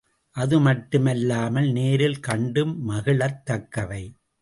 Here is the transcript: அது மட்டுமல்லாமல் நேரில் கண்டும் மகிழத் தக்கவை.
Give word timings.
அது 0.35 0.59
மட்டுமல்லாமல் 0.59 1.71
நேரில் 1.71 2.19
கண்டும் 2.19 2.89
மகிழத் 2.89 3.45
தக்கவை. 3.45 4.03